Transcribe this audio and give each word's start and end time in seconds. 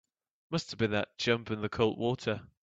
Must 0.49 0.71
have 0.71 0.79
been 0.79 0.89
that 0.89 1.19
jump 1.19 1.51
in 1.51 1.61
the 1.61 1.69
cold 1.69 1.99
water. 1.99 2.47